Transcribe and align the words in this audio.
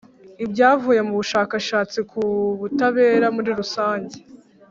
Ibyavuye 0.45 1.01
mu 1.07 1.13
bushakashatsi 1.19 1.99
ku 2.11 2.21
butabera 2.59 3.27
muri 3.35 3.49
rusange 3.59 4.17